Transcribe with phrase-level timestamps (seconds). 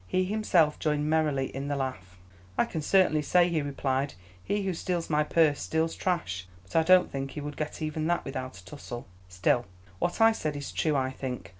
[0.07, 2.17] He, himself, joined merrily in the laugh.
[2.57, 6.81] "I can certainly say," he replied, "'He who steals my purse steals trash;' but I
[6.81, 9.05] don't think he would get even that without a tussle.
[9.29, 9.67] Still,
[9.99, 11.49] what I said is true, I think.